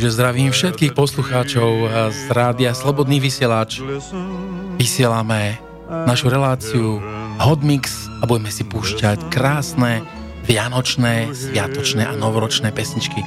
[0.00, 3.84] Takže zdravím všetkých poslucháčov z rádia Slobodný vysielač.
[4.80, 5.60] Vysielame
[6.08, 7.04] našu reláciu
[7.36, 10.00] Hotmix a budeme si púšťať krásne
[10.48, 13.20] vianočné, sviatočné a novoročné pesničky.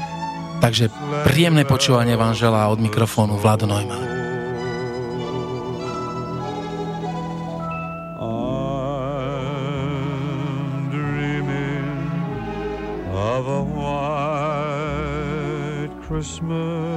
[0.66, 0.90] Takže
[1.22, 4.13] príjemné počúvanie vám želá od mikrofónu Vlado Neumann.
[16.24, 16.93] Christmas.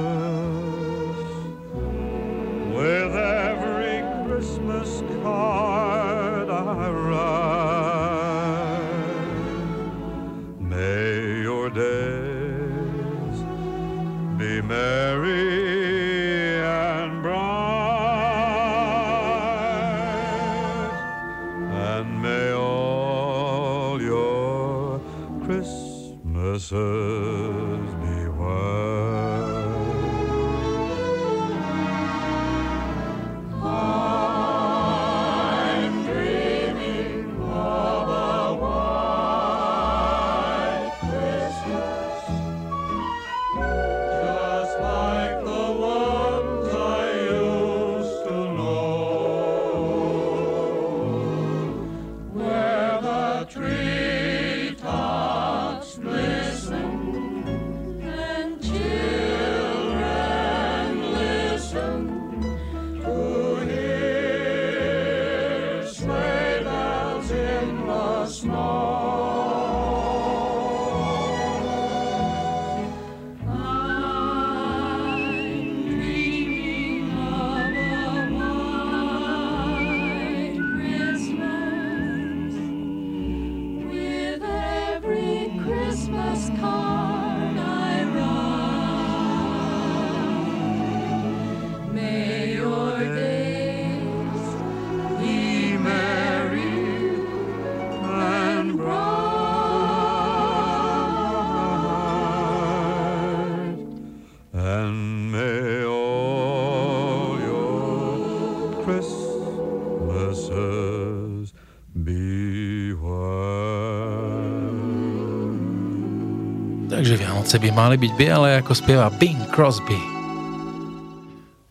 [117.47, 119.95] Vianoce by mali byť biele, ako spieva Bing Crosby.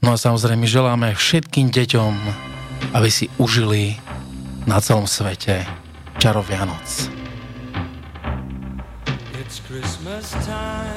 [0.01, 2.13] No a samozrejme želáme všetkým deťom,
[2.97, 4.01] aby si užili
[4.65, 5.69] na celom svete
[6.17, 7.13] čaro Vianoc.
[9.37, 10.96] It's Christmas time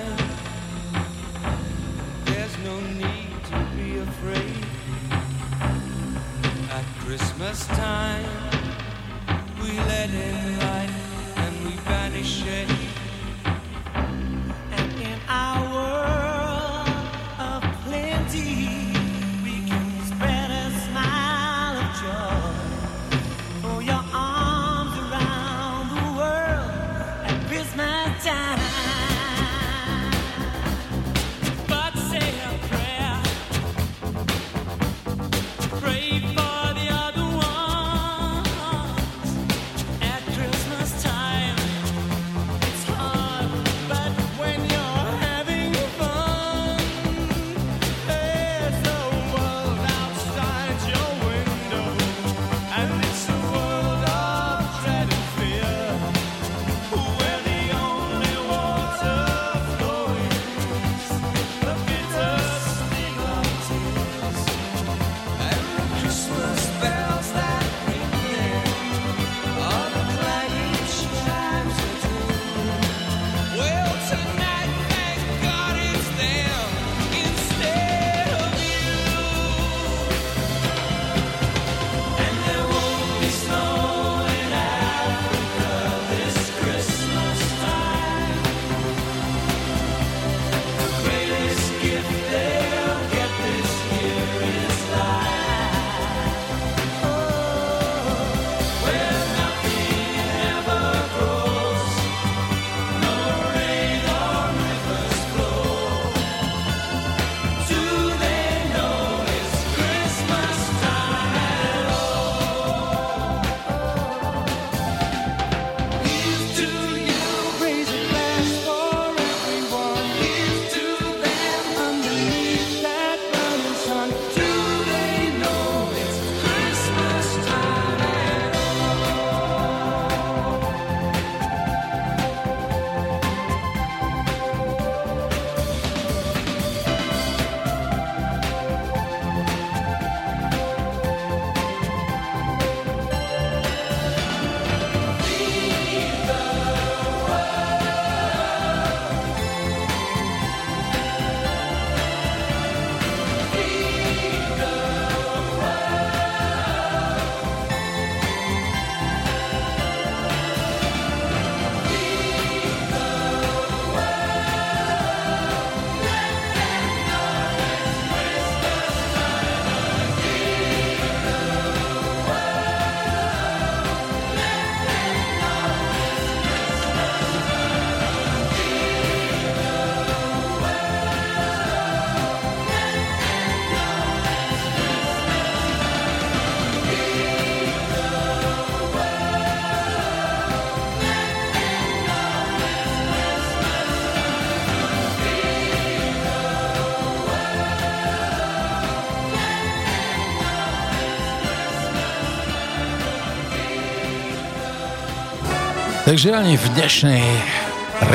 [206.09, 207.21] Takže ani v dnešnej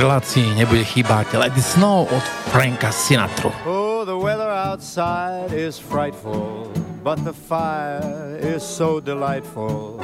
[0.02, 3.54] relácii nebude chýbať Let Snow od Franka Sinatra.
[3.62, 6.74] Oh, the weather outside is frightful,
[7.06, 10.02] but the fire is so delightful.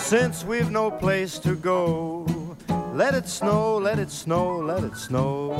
[0.00, 2.24] Since we've no place to go,
[2.96, 5.52] let it snow, let it snow, let it snow.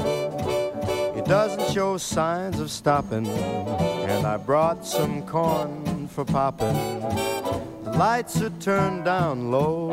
[1.12, 3.28] It doesn't show signs of stopping,
[4.08, 7.04] and I brought some corn for popping.
[7.84, 9.92] The lights are turned down low.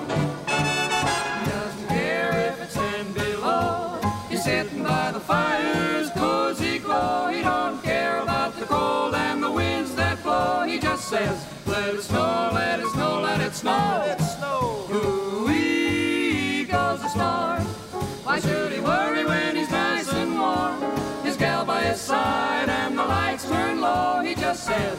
[4.41, 7.29] Sitting by the fire's cozy glow.
[7.29, 10.63] He don't care about the cold and the winds that blow.
[10.63, 14.01] He just says, let it snow, let it snow, let it snow.
[14.03, 14.87] Let it snow.
[14.91, 17.59] Ooh-wee goes the star.
[17.59, 20.81] Why should he worry when he's nice and warm?
[21.23, 24.21] His gal by his side and the lights turn low.
[24.21, 24.97] He just says,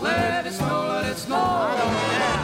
[0.00, 2.43] let it snow, let it snow.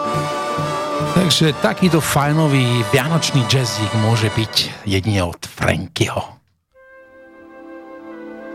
[1.31, 6.19] Takže takýto fajnový vianočný jazzík môže byť jedine od Frankyho.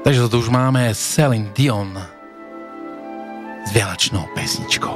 [0.05, 1.97] Takže tu už máme Celine Dion
[3.65, 4.93] s vianočnou pesničkou.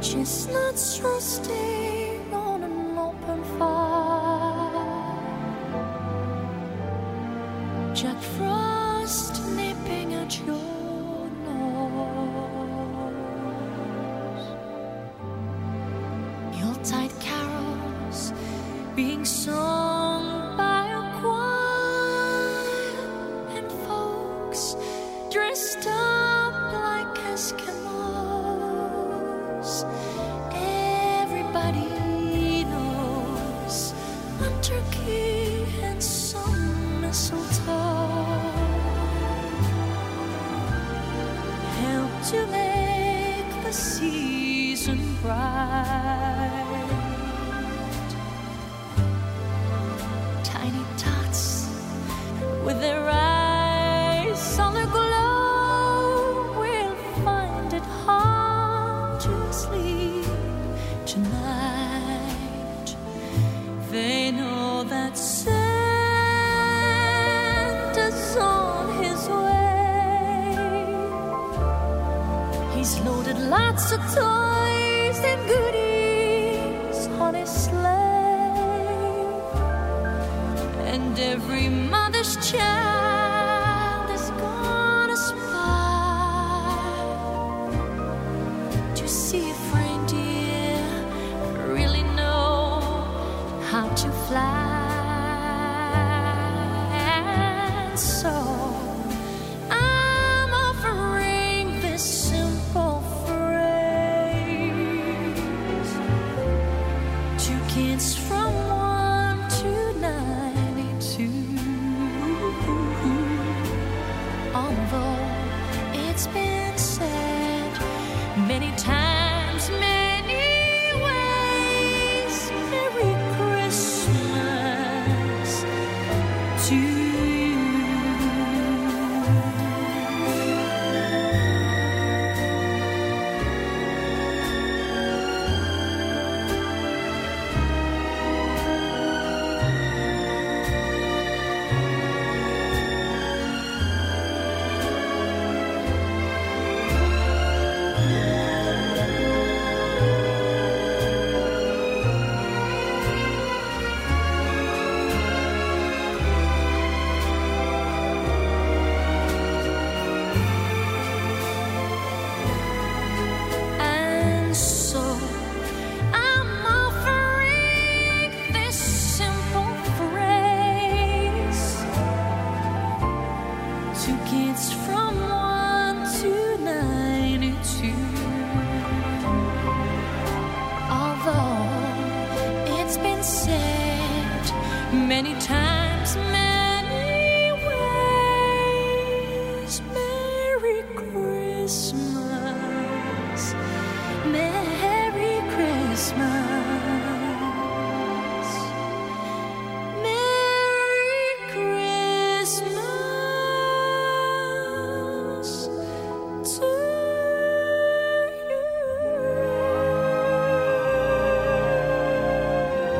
[0.00, 1.85] Chestnuts roasting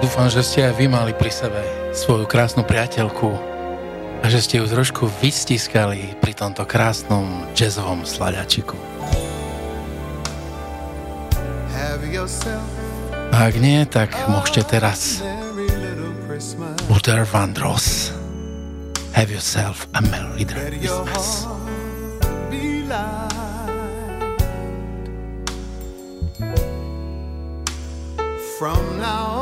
[0.00, 1.60] Dúfam, že ste aj vy mali pri sebe
[1.96, 3.32] svoju krásnu priateľku
[4.20, 8.76] a že ste ju trošku vystiskali pri tomto krásnom jazzovom sladačiku.
[13.32, 15.24] A ak nie, tak môžete teraz
[16.88, 18.12] Luther Vandross
[19.16, 21.48] Have yourself a merry little Christmas.
[28.58, 29.35] From now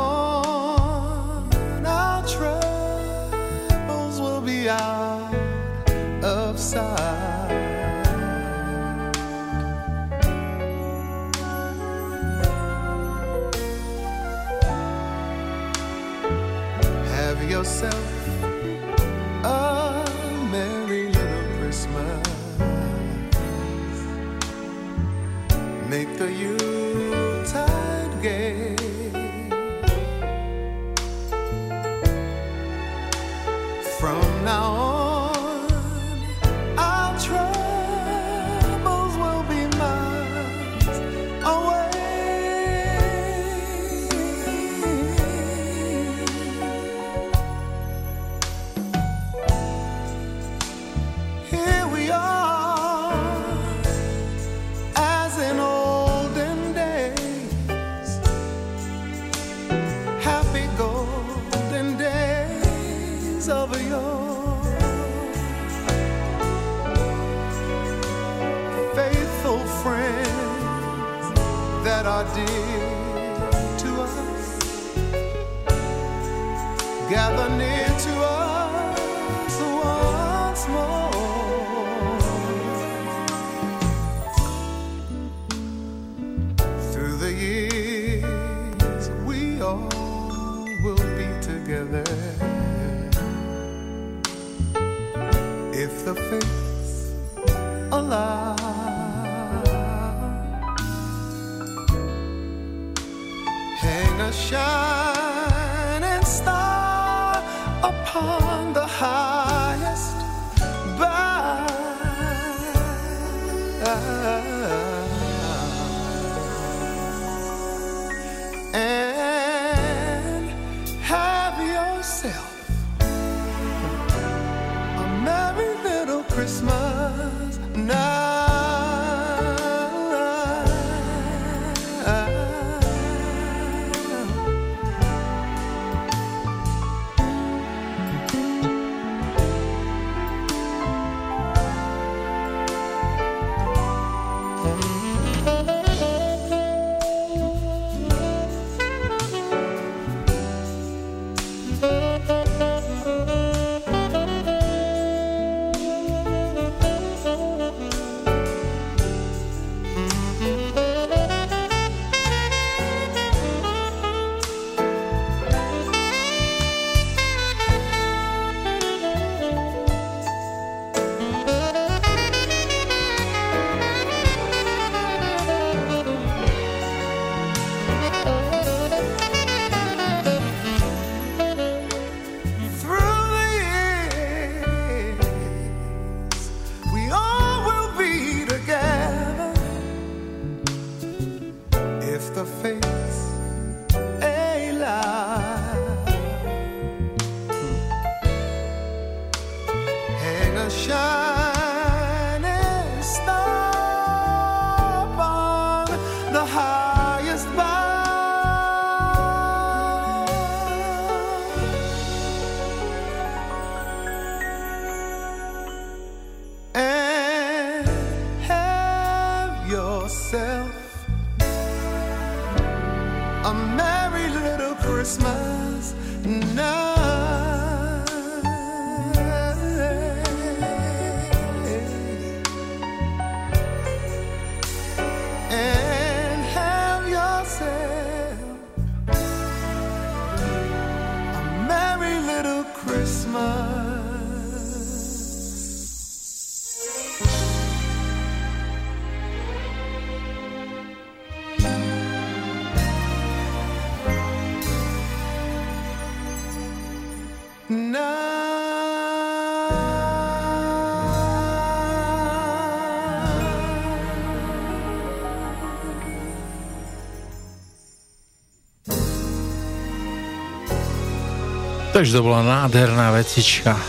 [271.95, 273.79] Takže to bola nádherná vecička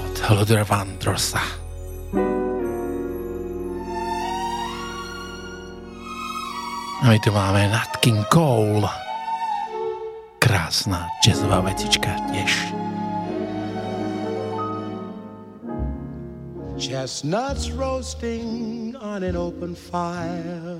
[0.00, 1.44] od Luther Vandrosa.
[7.00, 8.88] A my tu máme Nat King Cole.
[10.40, 12.72] Krásna jazzová vecička tiež.
[16.80, 20.79] Chestnuts roasting on an open fire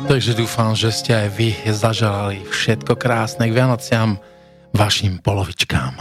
[0.06, 4.22] Takže dúfam, že ste aj vy zaželali všetko krásne k Vianociam
[4.70, 5.98] vašim polovičkám.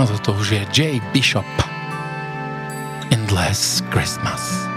[0.00, 0.64] No toto už je.
[1.12, 1.44] Bishop.
[3.12, 4.69] Endless Christmas.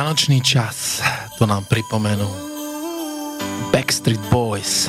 [0.00, 1.04] Vianočný čas,
[1.36, 2.24] to nám pripomenú
[3.68, 4.88] Backstreet Boys.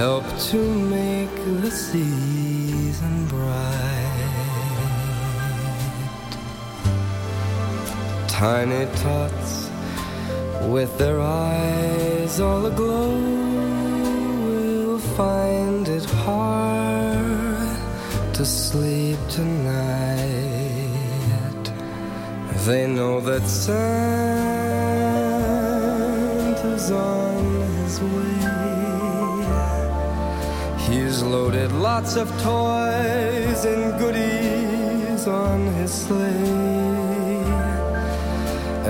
[0.00, 0.60] help to
[0.98, 4.40] make the season bright.
[8.28, 9.68] Tiny tots
[10.74, 13.14] with their eyes all aglow
[14.46, 17.76] will find it hard
[18.32, 20.40] to sleep tonight.
[22.66, 23.44] They know that
[26.90, 27.44] On
[27.82, 28.40] his way.
[30.88, 37.44] He's loaded lots of toys and goodies on his sleigh.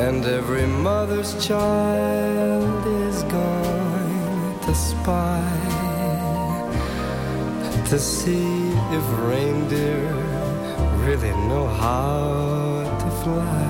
[0.07, 5.45] And every mother's child is going to spy
[7.91, 10.15] to see if reindeer
[11.05, 13.70] really know how to fly.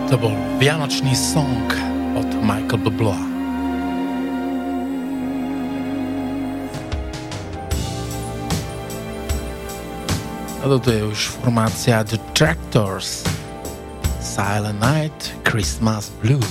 [0.08, 1.68] to bol Vianočný song
[2.16, 3.27] od Michael Bublé.
[10.68, 13.24] A toto je už formácia The Tractors.
[14.20, 16.44] Silent Night, Christmas Blue.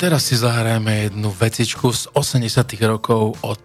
[0.00, 3.60] teraz si zahrajeme jednu vecičku z 80 rokov od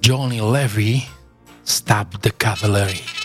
[0.00, 1.04] Johnny Levy
[1.60, 3.15] Stop the Cavalry.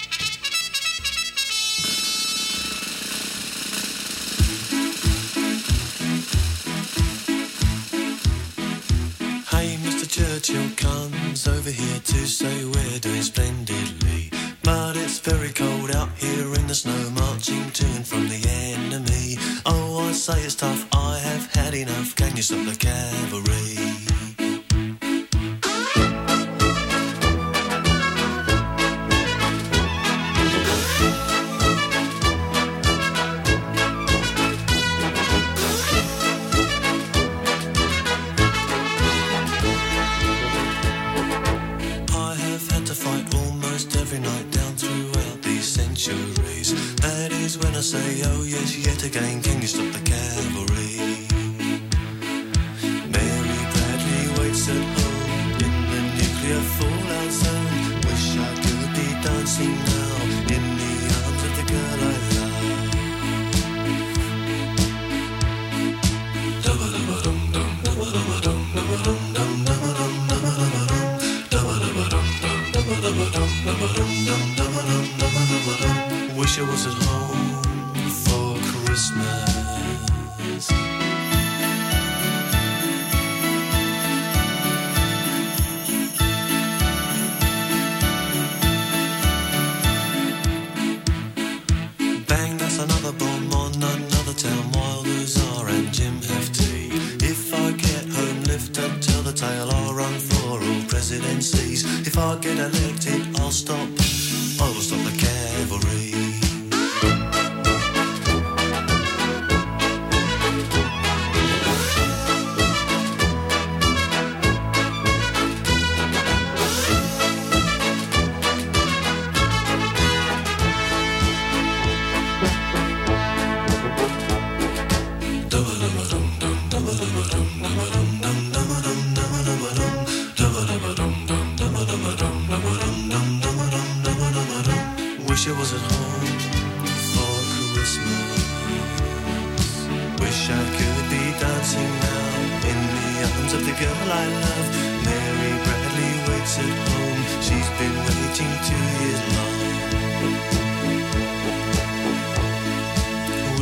[48.64, 51.11] Yet again, can you stop the cavalry?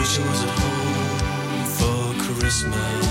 [0.09, 3.08] wish it was a home for Christmas.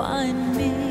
[0.00, 0.89] find me.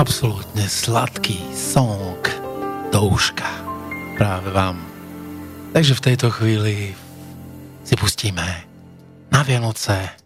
[0.00, 2.24] Absolútne sladký song
[2.88, 3.44] do uška
[4.16, 4.80] práve vám.
[5.76, 6.96] Takže v tejto chvíli
[7.84, 8.64] si pustíme
[9.28, 10.16] na Vianoce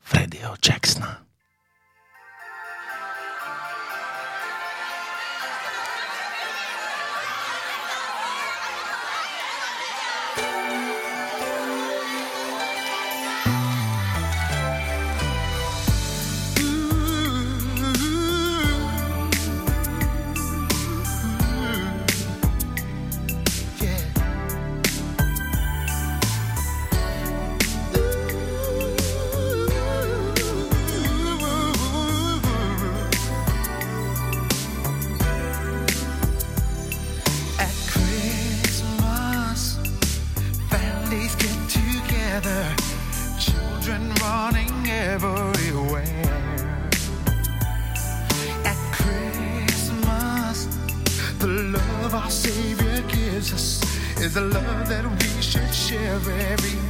[0.00, 1.29] Freddieho Jacksona.
[52.30, 53.82] Savior gives us
[54.20, 56.78] is the love that we should share every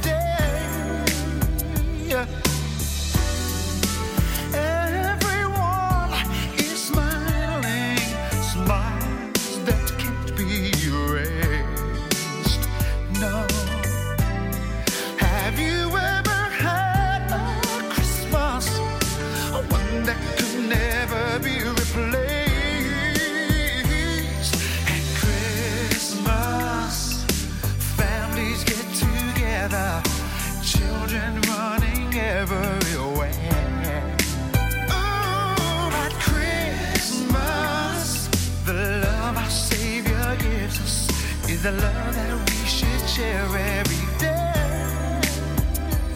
[41.61, 45.21] the love that we should share every day.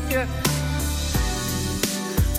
[0.09, 0.27] Yeah.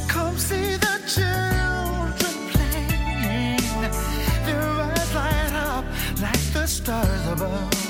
[0.08, 3.60] Come see the children playing,
[4.44, 5.84] their eyes light up
[6.20, 7.85] like the stars above.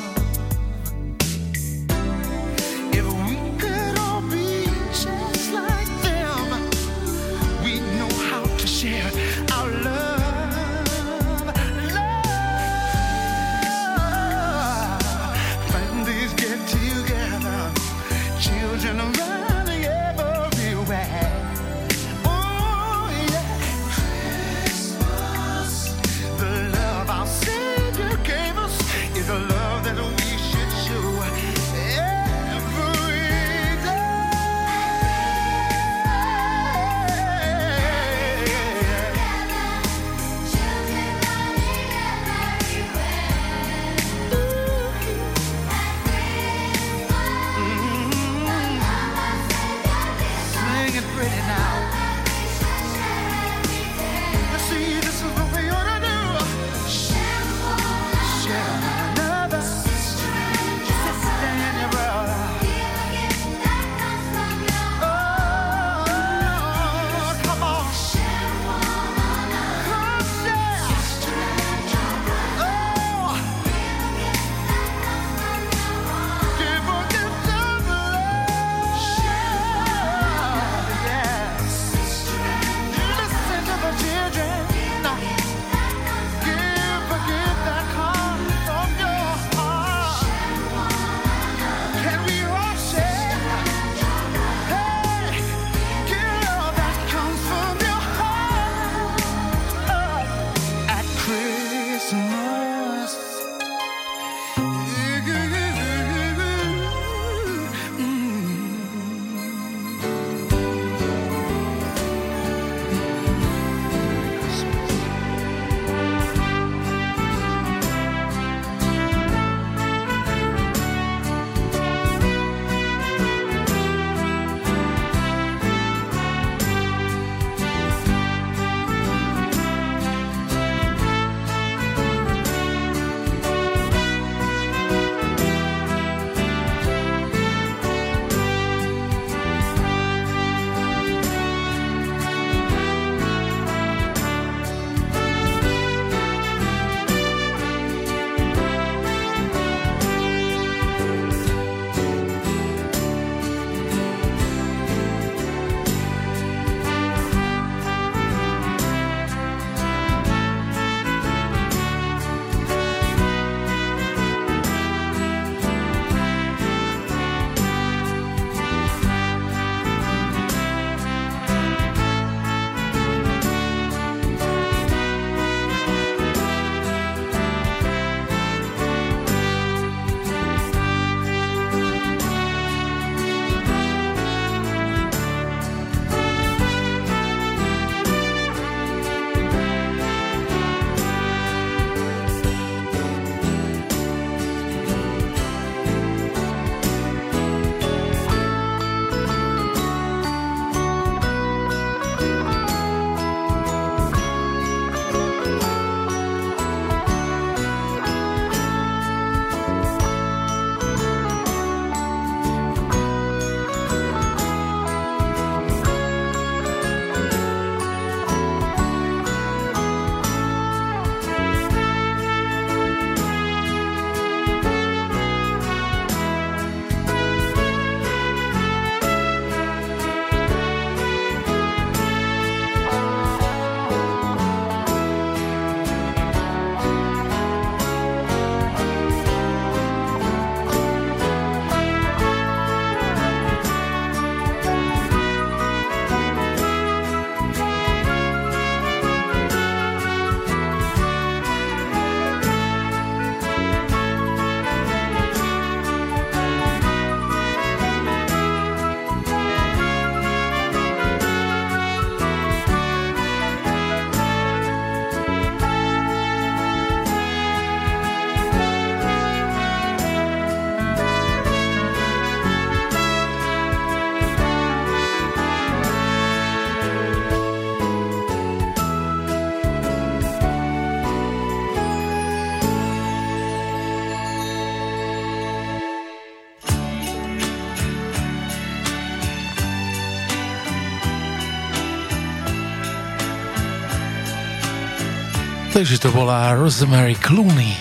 [295.77, 297.77] Takže to bola Rosemary Clooney.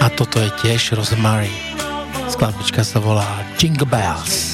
[0.00, 1.52] A toto je tiež Rosemary.
[2.32, 4.49] Skladbička sa volá Jingle Bells.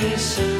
[0.00, 0.57] place.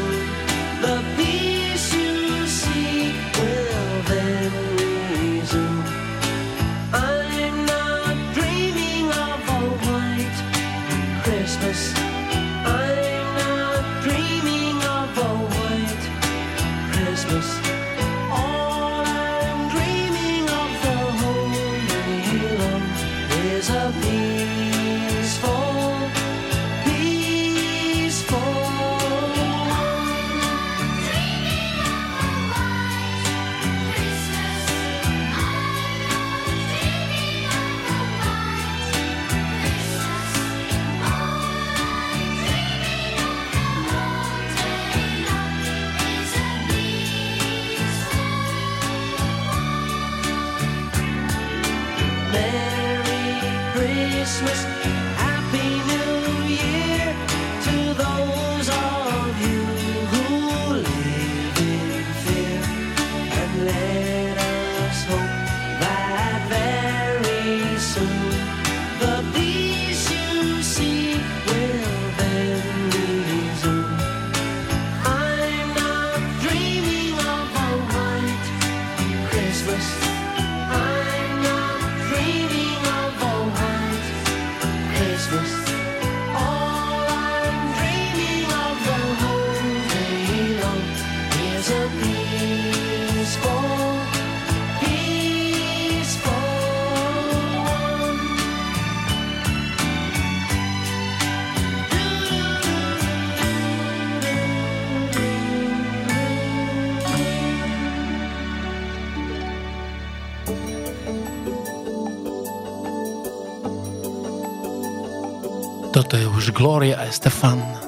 [115.99, 117.88] Toto je už Gloria Estefan.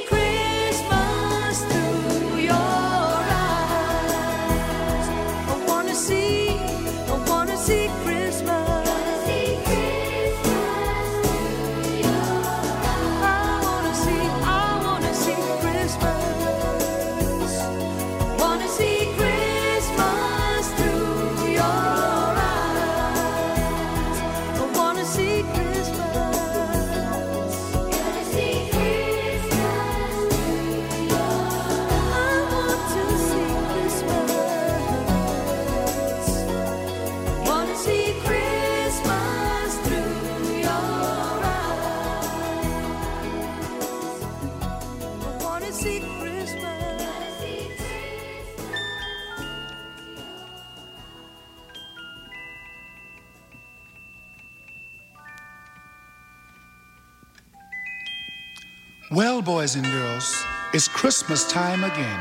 [60.73, 62.19] it's Christmas time again.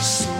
[0.00, 0.30] So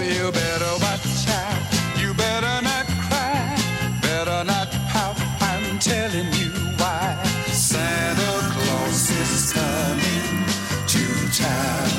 [0.00, 1.58] you better watch out.
[2.00, 3.56] You better not cry.
[4.00, 5.16] Better not pout.
[5.40, 7.18] I'm telling you why.
[7.50, 10.46] Santa Claus is coming
[10.86, 11.04] to
[11.34, 11.90] town.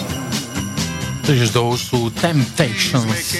[1.27, 3.35] Takže to sú Temptations.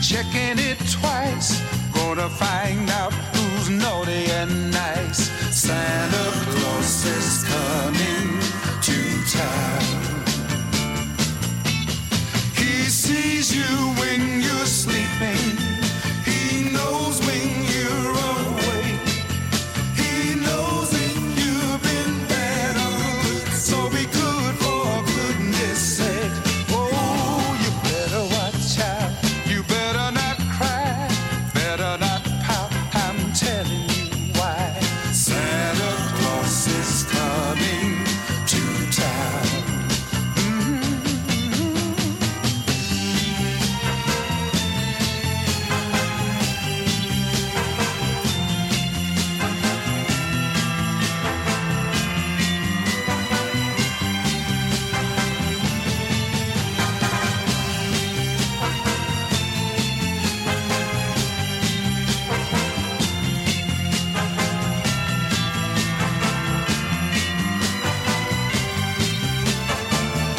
[0.00, 1.58] Checking it twice.
[1.90, 4.63] Gonna find out who's naughty and
[13.54, 13.83] sees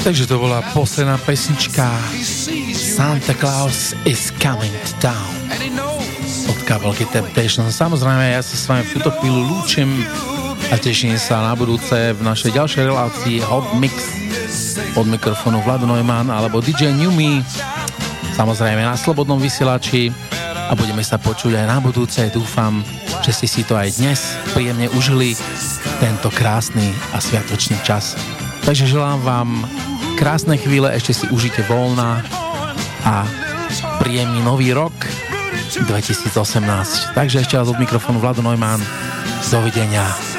[0.05, 1.89] Takže to bola posledná pesnička
[2.77, 5.33] Santa Claus is coming to town
[6.45, 7.65] od kabelky Temptation.
[7.73, 9.89] Samozrejme, ja sa s vami v túto chvíľu lúčim
[10.69, 13.97] a teším sa na budúce v našej ďalšej relácii Hot Mix
[14.93, 17.41] od mikrofónu Vlado Neumann alebo DJ Newmy
[18.37, 20.13] samozrejme na Slobodnom vysielači
[20.69, 22.29] a budeme sa počuť aj na budúce.
[22.29, 22.85] Dúfam,
[23.25, 25.33] že ste si to aj dnes príjemne užili
[25.97, 28.13] tento krásny a sviatočný čas.
[28.69, 29.49] Takže želám vám
[30.15, 32.23] krásne chvíle, ešte si užite voľná
[33.03, 33.27] a
[33.99, 34.95] príjemný nový rok
[35.75, 37.11] 2018.
[37.11, 38.79] Takže ešte raz od mikrofónu Vlado Neumann.
[39.51, 40.34] Dovidenia.